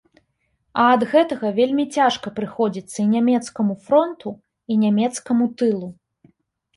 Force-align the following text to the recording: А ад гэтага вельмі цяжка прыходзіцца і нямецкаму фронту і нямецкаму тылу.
А 0.83 0.83
ад 0.93 1.01
гэтага 1.09 1.49
вельмі 1.59 1.83
цяжка 1.99 2.31
прыходзіцца 2.39 2.97
і 3.03 3.05
нямецкаму 3.15 3.73
фронту 3.89 4.29
і 4.73 4.79
нямецкаму 4.85 5.45
тылу. 5.61 5.91